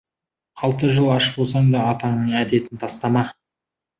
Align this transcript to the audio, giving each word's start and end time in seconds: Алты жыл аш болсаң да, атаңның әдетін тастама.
Алты 0.67 0.87
жыл 0.95 1.09
аш 1.15 1.27
болсаң 1.35 1.69
да, 1.75 1.83
атаңның 1.91 2.33
әдетін 2.41 2.83
тастама. 2.85 3.27